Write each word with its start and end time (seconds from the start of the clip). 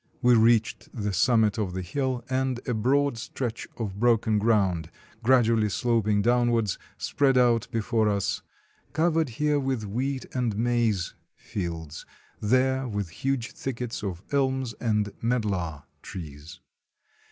We 0.19 0.33
reached 0.33 0.89
the 0.95 1.13
summit 1.13 1.59
of 1.59 1.73
the 1.75 1.83
hill, 1.83 2.25
and 2.27 2.59
a 2.67 2.73
broad 2.73 3.19
stretch 3.19 3.67
of 3.77 3.99
broken 3.99 4.39
ground, 4.39 4.89
gradually 5.21 5.69
sloping 5.69 6.23
down 6.23 6.49
wards, 6.49 6.79
spread 6.97 7.37
out 7.37 7.67
before 7.69 8.09
us, 8.09 8.41
covered 8.93 9.29
here 9.29 9.59
with 9.59 9.83
wheat 9.85 10.25
and 10.33 10.57
maize 10.57 11.13
fields, 11.35 12.03
there, 12.39 12.87
with 12.87 13.09
huge 13.09 13.51
thickets 13.51 14.01
of 14.01 14.23
elms 14.31 14.73
and 14.81 15.13
medlar 15.21 15.83
trees. 16.01 16.61